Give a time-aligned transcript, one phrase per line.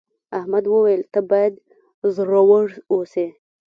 [0.39, 1.53] احمد وویل ته باید
[2.15, 3.27] زړور اوسې.